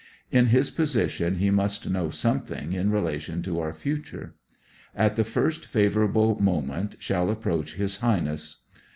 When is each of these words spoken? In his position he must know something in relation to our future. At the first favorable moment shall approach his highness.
In 0.31 0.47
his 0.47 0.71
position 0.71 1.35
he 1.35 1.51
must 1.51 1.87
know 1.87 2.09
something 2.09 2.73
in 2.73 2.89
relation 2.89 3.43
to 3.43 3.59
our 3.59 3.71
future. 3.71 4.33
At 4.95 5.15
the 5.15 5.23
first 5.23 5.67
favorable 5.67 6.39
moment 6.39 6.95
shall 6.97 7.29
approach 7.29 7.75
his 7.75 7.97
highness. 7.97 8.63